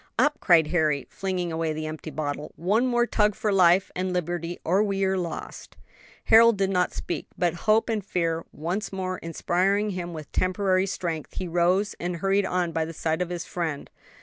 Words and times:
"Up!" 0.17 0.39
cried 0.39 0.65
Harry, 0.69 1.05
flinging 1.11 1.51
away 1.51 1.73
the 1.73 1.85
empty 1.85 2.09
bottle, 2.09 2.53
"one 2.55 2.87
more 2.87 3.05
tug 3.05 3.35
for 3.35 3.51
life 3.51 3.91
and 3.95 4.11
liberty, 4.11 4.57
or 4.65 4.81
we 4.81 5.05
are 5.05 5.15
lost!" 5.15 5.77
Harold 6.23 6.57
did 6.57 6.71
not 6.71 6.91
speak, 6.91 7.27
but 7.37 7.53
hope 7.69 7.87
and 7.87 8.03
fear 8.03 8.43
once 8.51 8.91
more 8.91 9.19
inspiring 9.19 9.91
him 9.91 10.11
with 10.11 10.31
temporary 10.31 10.87
strength, 10.87 11.35
he 11.35 11.47
rose 11.47 11.93
and 11.99 12.15
hurried 12.15 12.47
on 12.47 12.71
by 12.71 12.83
the 12.83 12.93
side 12.93 13.21
of 13.21 13.29
his 13.29 13.45
friend. 13.45 13.91